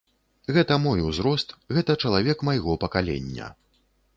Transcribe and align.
Гэта 0.55 0.77
мой 0.85 1.03
узрост, 1.09 1.53
гэта 1.77 1.97
чалавек 2.07 2.37
майго 2.51 2.77
пакалення. 2.85 3.53